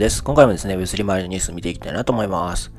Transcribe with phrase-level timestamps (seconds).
[0.00, 0.24] です。
[0.24, 2.72] 今回もですね、Web3 周りのニュース見ていきたいなと思います。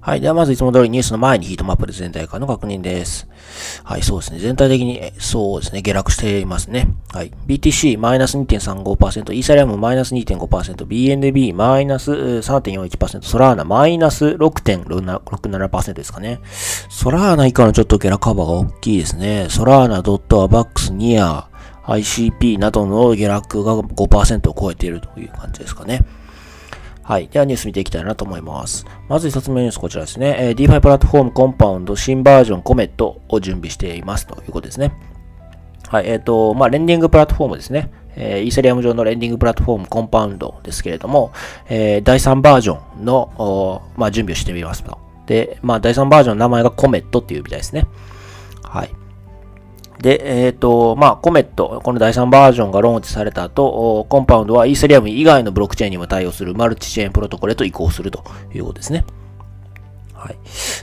[0.00, 0.20] はい。
[0.20, 3.26] では、まずいつも通りニュースの前にヒートマップで全体化の確認です。
[3.84, 4.38] はい、そうですね。
[4.38, 6.88] 全体的に、そうですね、下落していますね。
[7.12, 7.32] はい。
[7.46, 16.40] BTC マイナス2.35%、イーサリアムマイナス2.5%、BNB マイナス3.41%、ソラーナマイナス6.67%ですかね。
[16.90, 19.46] ソラーナ以下のちょっと下落幅が大きいですね。
[19.48, 21.47] ソラーナ、ドット、アバックス、ニア、
[21.88, 26.04] ICP などの下落が5%を超えているという感じですかね。
[27.02, 27.28] はい。
[27.28, 28.84] ではニュース見ていきたいなと思います。
[29.08, 30.36] まず一つ目のニュースこちらですね。
[30.38, 34.92] えー、DeFi プラットフォームコンパウンド新バージョンコメットを準備していますということですね。
[35.88, 36.06] はい。
[36.06, 37.90] えっ、ー、と、まあ、レンディングプラットフォームですね。
[38.14, 41.32] えー、イーサリアム上のレンディングプラットフォームコンパウンドですけれども、
[41.70, 44.98] えー、第3バージョンの、まあ、準備をしてみますと。
[45.24, 47.86] で、まあ、第3バージョンの名前がコメットっていうみたいですね。
[48.62, 48.90] はい。
[50.00, 58.24] で、えっ、ー、と、まあ、コメット、この第3バージョンがローンチされた後、コンパウンドはイーサリアム以外のブロックチェーンにも対応するマルチチェーンプロトコルへと移行すると
[58.54, 59.04] いうことですね。
[60.14, 60.36] はい。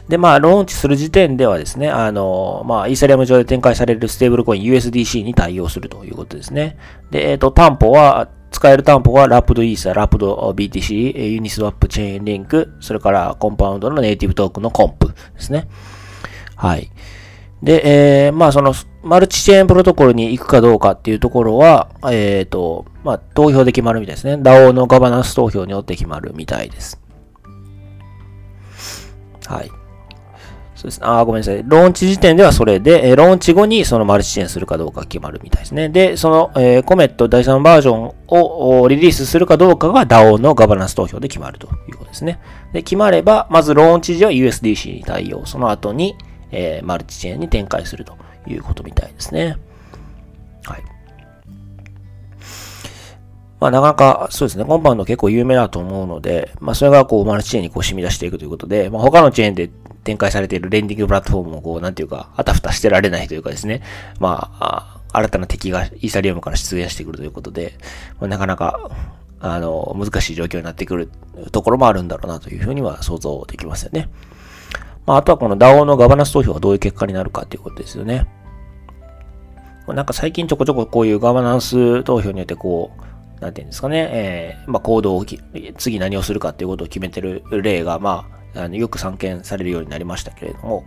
[0.10, 6.78] で、まあ、ローンチする時点ではですね、あの、まあ、イーサリアム上で展開されるステーブルコイン USDC に対応するということですね。
[7.12, 15.68] で、えっ、ー、と、担保は、使える担保はラップドイーサ、ラップド BTC、ユニスワップチェーンリンク、それからコンパウンドのネイティブトークンのコンプですね。
[16.56, 16.90] はい。
[17.62, 18.74] で、えー、まあその、
[19.06, 24.42] マルチチェーンプロトコルに行くかどうかっていうところは、えっ、ー、と、まあ投票で決まるみたいですね。
[24.42, 27.00] DAO のガバナンス投票によって決まるみたいです。
[29.46, 29.70] はい。
[30.76, 31.06] そうですね。
[31.08, 31.64] あ、ごめんなさい。
[31.64, 35.90] ローンチ時点ではそれで、えローンチ後にそのマルチチェーンするかどうか決まるみたいですね。
[35.90, 42.40] で、その、えー、コメット第3バージョンをリリースするかどうかが DAO のガバナンス投票で決まるということですね。
[42.74, 45.46] で、決まれば、まずローンチ時は USDC に対応。
[45.46, 46.16] その後に、
[46.50, 48.18] えー、マルチチェーンに展開すると
[48.48, 49.58] いうことみたいですね。
[50.64, 50.84] はい。
[53.60, 59.70] まあ、なかなか、そうですね、コンパウンド結構有名だと思うので、まあ、それがこう、マルチチェーンにこう、染み出していくということで、まあ、他のチェーンで
[60.04, 63.82] 展開されているレンディングプラットフォームもこう、なんていうか、あたふたしてられないというかですね、
[64.20, 67.78] まあ、新たな敵がイーサリアムから出現してくるということで、
[68.20, 68.92] まあ、なかなか、
[69.40, 71.10] あの、難しい状況になってくる
[71.52, 74.10] ところもあるんだろうなというふうには想像できますよね。
[75.06, 78.28] まあ、あとはこの DAO のガバナンス投票がどういう結果になるかっていうことですよね。
[79.88, 85.26] なんか最近ちょこちょここういうガバナンス投票によってこう、なんていうんですかね、えー、まあ、行動を、
[85.78, 90.86] 次何をするかっていうことを決めてる例が、まあ、あのよく散見されるようになりましたけれども、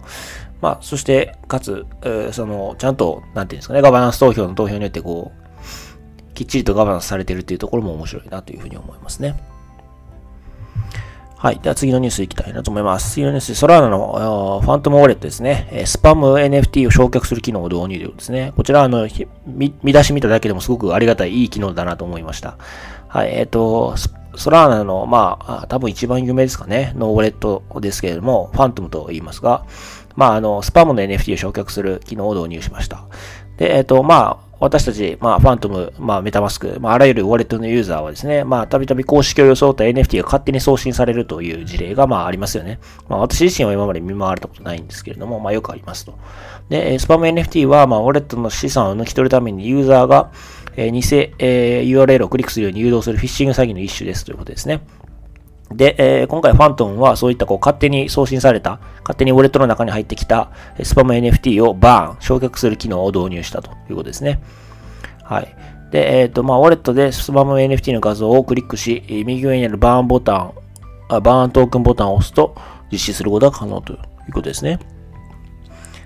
[0.60, 9.36] まあ、そして、かつ、えー、その、ちゃんと、なんていうんですかね、ガバナンス投票の投票によってこう、きっちりとガバナンスされてるっていうところも面白いなというふうに思いますね。
[11.40, 11.60] はい。
[11.60, 13.12] では次のニュースいきたいなと思います。
[13.12, 15.84] 次のニュース、ソラーナのファントムウォレットですね。
[15.86, 18.52] スパム NFT を焼却する機能を導入ということですね。
[18.56, 19.08] こちら、あの、
[19.46, 22.58] 見出し見ただけでもすごくありがたい、いい機能だなと思いました。
[23.06, 23.30] はい。
[23.32, 23.94] えっ、ー、と、
[24.34, 29.64] ソラーナの、まあ、多分一番有名ですかね、のウォレットですけれども、ファントムと言いますが、
[30.16, 33.04] まあ、あの、スパムの NFT を焼却する機能を導入しました。
[33.58, 42.80] で、えっ、ー、と、まあ、私たち、まあ、ファントム、まあ、メタマスク、まあ、あらゆるウォレットのユーザーはですね、まあ、たびたび公式を装った NFT が勝手に送信されるという事例が、まあ、ありますよね。
[43.08, 46.18] まあ、私自身は今まで見舞われたことないんですけれども、まあ、よくありますと。
[46.68, 50.32] で、スパム NFT は、まあ、ウォレットの資産を抜き取るためにユーザーが、
[50.76, 54.80] えー、偽、えー、URL をクリックするように誘導するフィッシング詐欺の一種ですということですね。
[55.74, 60.50] で、えー、今回ファントムはそういったこう勝手に送信された、勝手にウォレットの中に入ってきた
[60.82, 64.40] スパム NFT をバーン、焼却する機能を導入したということですね。
[65.24, 65.54] はい。
[65.90, 70.52] で、えっ、ー、と、まあ、ウォレットでスパム NFT の画像をクリックし、右上にあるバーンボタン、
[71.10, 72.54] あバーントークンボタンを押すと
[72.90, 74.78] 実施することが可能ということですね。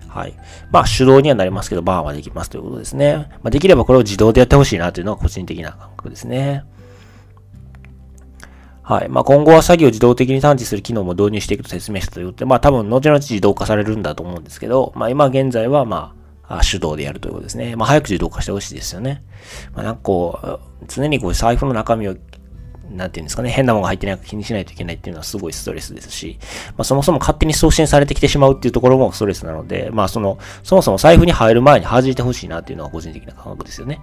[0.08, 0.34] はい。
[0.70, 3.28] まあ、手動にはなりますけど、バーンはできますということですね。
[3.42, 6.64] まあ、できればこれを自動でやってほしいなというのが個人的な感覚ですね。
[8.92, 9.08] はい。
[9.08, 16.14] まあ、今後は作業を自動的に探知する機能も導入していくと説明したということで、まあ、多分、後々自動化されるんだと思うんですけど、まあ、今現在は、ま
[16.46, 17.74] あ、手動でやるということですね。
[17.74, 19.22] まあ、早く自動化してほしいですよね。
[19.74, 22.16] まあ、なんかこう、常にこう財布の中身を
[22.96, 26.38] なんていうんですかね、変なものが入ってないか気にしないといけないっていうのはすごいストレスですし、
[26.76, 34.00] まあ、そもそも勝手に送信されてきてしまうっていうところもストレスなので、まあその、そもそも財布に入る前に弾いてほしいなっていうのが個人的な感覚ですよね。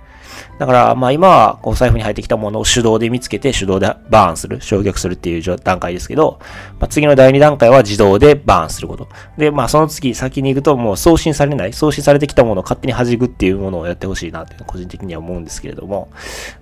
[0.58, 6.40] だから、まあ今は、こう財布に入ってきたものを手動で見つけて手動でバーンする、焼却するっていう段階ですけど、
[6.80, 9.08] まあ、次の第2段階は自動でバーンすること。
[9.38, 16.10] で、まあその次先に行くともう送信されない、送信されてきたものを勝手に弾くっていうものをやってほしいなっていう個人的には思うんですけれども、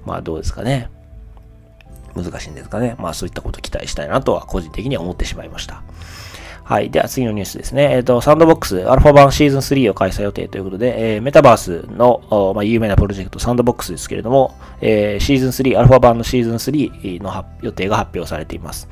[0.06, 0.90] まあどうですかね。
[2.22, 2.96] 難しいんですかね。
[3.00, 5.84] まあそういったことを期待したいなとは個人的には思ってしまいました。
[6.68, 6.90] はい。
[6.90, 7.94] では次のニュースですね。
[7.94, 18.90] えっ、ー、と、サンドボックス、アルファ版シーズン3を開催予定ということで、えー、メタバースの、まあ、有名なプロジェクト、サンドボックスですけれども、えー、シーズン3、アルファ版のシーズン3の予定が発表されています。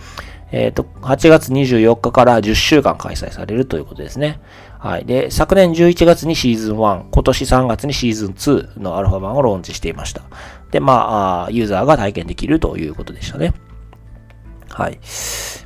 [0.54, 4.39] えっ、ー、と、8月24日から10週間開催されるということですね。
[4.85, 5.05] はい。
[5.05, 10.21] で、昨年11月にシーズン1、今年3月にシーズン2のアルファ版をローンチしていました。
[10.69, 13.55] で、まあ、ユーザーが体験できるということでしたね。
[14.69, 14.99] はい。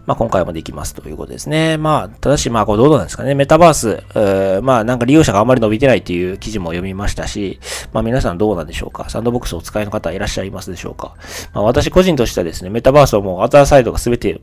[0.10, 1.78] まあ、今回もできますということですね。
[1.78, 3.36] まあ、ただし、まあ、これどうなんですかね。
[3.36, 7.60] メタバース、えー、まあ、なんか利用者があまり伸びてないっていう記事も読みましたし、
[7.94, 9.08] まあ、皆さんどうなんでしょうか。
[9.12, 11.14] サンドボックスをお使いの方いらっしゃいますでしょうか。
[11.54, 14.42] まあ、私個人としてはですね、メタバースをもうアザーサイドが全て、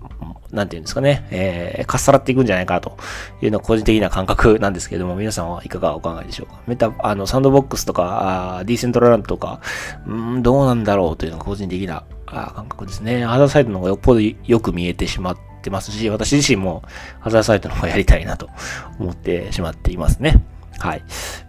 [0.52, 2.96] なんていうんですかね、えー、かっさらっていくんじゃないかと
[3.42, 6.60] いうのは個人的な感覚なんですけども、皆さんはいかがお考えでしょうか。
[6.68, 9.60] メタ、あの、サンドボックスとか、あディーセントラランドとか、
[10.06, 13.24] うん、どうなんだろうというのが個人的な感覚ですね。
[13.24, 16.82] ハザーサイトの方がよっぽどよく見えてしまってますし、私自身も
[17.20, 18.48] アザーサイトの方がやりたいなと
[18.98, 20.44] 思ってしまっていますね。
[20.78, 21.02] はい。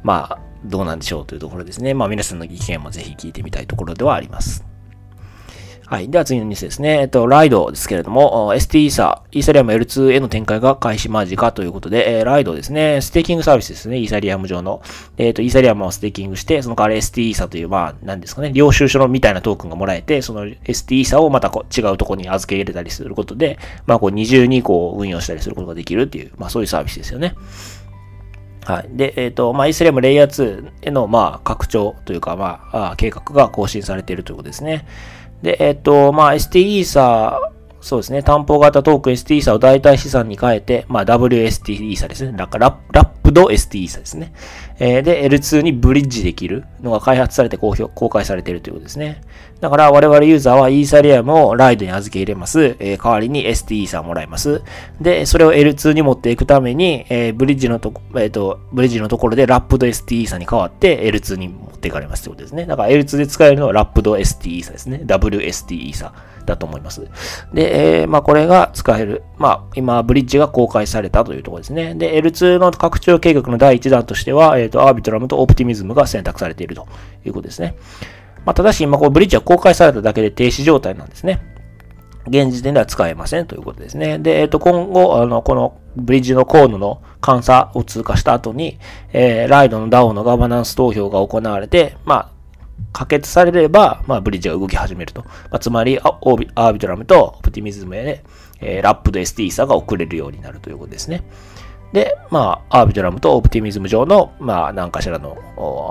[0.04, 1.94] まあ、どうなんでしょうというところですね。
[1.94, 4.66] まあ皆さんの意見もぜひ聞いてみたいところではあります。
[5.90, 6.10] はい。
[6.10, 7.00] では次のニュースですね。
[7.00, 14.82] えっと、ライドですけれども、ST イーサ、イーサリアム L2 への展開が開始間近ということで、えー、ライドですね、ステーキングサービスですね、イーサリアム上の。
[15.18, 27.34] えっ、と、イーサリアムをステーキングして、その代わり ST イーサという、まあ、なんですかね、領収書のみたいなトークンがもらえて、その ST イーサをまたこう違うとこに預け入れたりすることで、まあ、こう二重にこう運用したりすることができるっていう、まあ、そういうサービスですよね。
[28.66, 28.90] はい。
[28.92, 34.86] で、えっ、ー、と、まあ、イーサリアムレイヤー2への、まあ、拡張というか、まあ、計画が更新されているということですね。
[35.42, 37.40] で、えっと、まあ、ST イーサ、
[37.80, 42.36] そうですね、担保型トークン ST イーサを代替資産に変えて、まあ、WST イーサですね。
[42.36, 44.32] だから、ラップド ST イーサーですね。
[44.80, 49.22] えー、で、L2 にブリッジできるのが開発されて公表、公開されているということですね。
[49.60, 52.78] だから、我々ユーザーはイーサリアムをライドに預け入れます。
[52.80, 54.62] えー、代わりに ST イーサーもらいます。
[55.02, 62.66] で、それを L2 に持っていくために、えー、ブリッジのとこ、えっ、ー、と、ブリッジのところでラップド ST イーサーに変わって L2 に持っていかれますということですね。
[62.66, 65.02] だから L2 で使えるのはラップド ST イーサーですね。
[65.04, 66.37] WST イーサー。
[66.48, 67.08] だと思います。
[67.54, 69.24] で、えー、まあ、これが使える。
[69.38, 71.96] まあ、今、ブリッジが公開されたというところですね。
[71.96, 76.88] で、L2 の拡張計画の第1弾としては、えっ、ー、と、アービトラムとオプティミズムが選択されていると
[77.26, 77.76] いうことですね。
[78.46, 81.42] まあ、ただし、今、こう、ブリッジは公開されただけで停止状態なんですね。
[82.28, 84.20] 現時点では使えませんということですね。
[84.20, 88.80] で、えっ、ー、と、今後、あの、このブリッジのコードの監査を通過した後に、
[89.14, 92.37] えー、ライドの DAO のガバナンス投票が行われて、まあ、
[92.94, 95.24] 可決されれば、まあ、ブリッジが動き始めると。
[95.24, 98.24] まあ、つまりアービトラムとオプティミズムへ、
[98.60, 101.24] えー、ラップド ST 差が送れるようになるということですね。
[101.94, 105.38] で、まあ、アービトラムとオプティミズム上の、まあ、何かしらの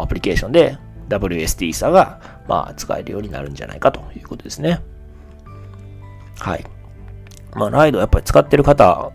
[0.02, 0.78] アプリケーションで
[1.08, 4.80] WST 差が、まあ、使えるようになるんじゃないかということですね。
[6.38, 6.64] はい。
[7.54, 9.12] まあ、ライドやっぱり使ってる方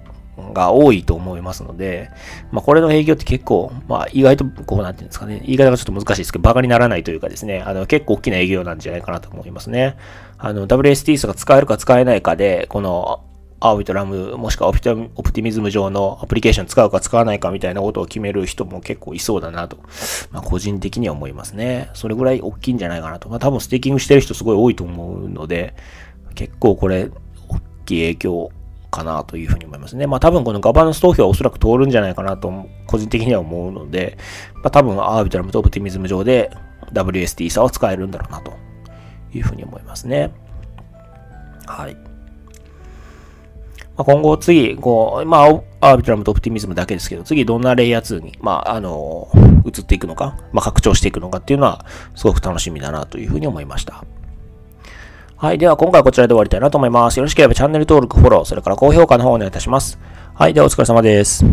[0.54, 2.10] が多いと思いますので、
[2.52, 9.98] まあ、これの営業って結構、まあ、意外と、こう、なんていうんですかね、言い方がちょっと難しいですけど、馬鹿にならないというかですね、あの、結構大きな営業なんじゃないかなと思いますね。
[10.38, 13.24] あの、WST スが使えるか使えないかで、この、
[13.64, 19.78] アービトラム、もしくはオプティミズム上のアプリケーション使うか使わないかみたいなことを決める人も結構いそうだなと、
[20.32, 21.92] まあ、個人的には思いますね。
[21.94, 23.30] それぐらい大きいんじゃないかなと。
[23.30, 25.76] まあ、多分ステーキングしてる人すごい多いと思うので、
[26.34, 27.12] 結構これ、
[27.50, 28.52] 大きい影響
[28.92, 30.06] かなというふうに思いますね。
[30.06, 32.54] まあ多分このガバナンス投票はおそらく通るんじゃないかなと
[32.88, 34.18] 個人的には思うので、
[34.56, 36.52] まあ多分アービトラムとオプティミズム上で
[36.94, 38.54] WST 差を使えるんだろうなと
[39.34, 40.32] いうふうに思いますね。
[41.66, 42.12] はい。
[43.98, 45.48] まあ、今後次、こう、まあ、
[45.82, 49.28] アービトラムとオプティミズムだけですけど、次どんなレイヤー2に、まあ、あの、
[49.66, 54.06] 移っていくのか、まあ、拡張していくのかっていうのは、すごく楽しみだなというふうに思いました。
[55.42, 55.58] はい。
[55.58, 57.18] では、今回はこちらで終わりたいなと思います。
[57.18, 59.98] よろしければチャンネル登録、フォロー、それから高評価の方をお願いいたします。
[60.36, 60.54] はい。
[60.54, 61.44] では、お疲れ様です。